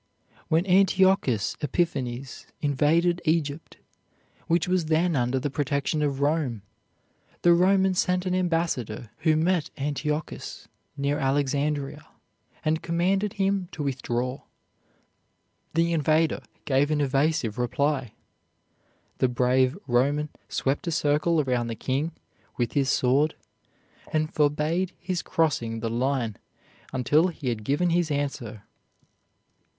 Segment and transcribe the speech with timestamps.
[0.47, 3.77] When Antiochus Epiphanes invaded Egypt,
[4.47, 6.63] which was then under the protection of Rome,
[7.43, 10.67] the Romans sent an ambassador who met Antiochus
[10.97, 12.03] near Alexandria
[12.65, 14.41] and commanded him to withdraw.
[15.75, 18.15] The invader gave an evasive reply.
[19.19, 22.11] The brave Roman swept a circle around the king
[22.57, 23.35] with his sword,
[24.11, 26.37] and forbade his crossing the line
[26.91, 28.63] until he had given his answer.